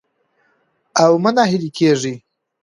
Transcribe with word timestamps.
او 1.03 1.11
مه 1.23 1.31
ناهيلي 1.35 1.69
کېږئ 1.77 2.15